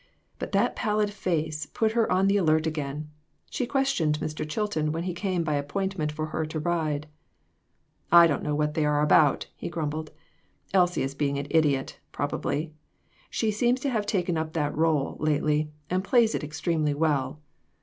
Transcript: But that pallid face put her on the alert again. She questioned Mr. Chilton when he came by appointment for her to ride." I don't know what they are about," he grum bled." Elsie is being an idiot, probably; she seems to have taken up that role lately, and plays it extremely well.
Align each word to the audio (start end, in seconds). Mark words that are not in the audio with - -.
But 0.39 0.51
that 0.53 0.75
pallid 0.75 1.11
face 1.13 1.67
put 1.67 1.91
her 1.91 2.11
on 2.11 2.25
the 2.25 2.35
alert 2.35 2.65
again. 2.65 3.11
She 3.51 3.67
questioned 3.67 4.19
Mr. 4.19 4.49
Chilton 4.49 4.91
when 4.91 5.03
he 5.03 5.13
came 5.13 5.43
by 5.43 5.53
appointment 5.57 6.11
for 6.11 6.25
her 6.33 6.43
to 6.43 6.59
ride." 6.59 7.05
I 8.21 8.25
don't 8.25 8.41
know 8.41 8.55
what 8.55 8.73
they 8.73 8.83
are 8.83 9.03
about," 9.03 9.45
he 9.55 9.69
grum 9.69 9.91
bled." 9.91 10.09
Elsie 10.73 11.03
is 11.03 11.13
being 11.13 11.37
an 11.37 11.45
idiot, 11.51 11.99
probably; 12.11 12.73
she 13.29 13.51
seems 13.51 13.79
to 13.81 13.91
have 13.91 14.07
taken 14.07 14.39
up 14.39 14.53
that 14.53 14.75
role 14.75 15.17
lately, 15.19 15.69
and 15.87 16.03
plays 16.03 16.33
it 16.33 16.43
extremely 16.43 16.95
well. 16.95 17.39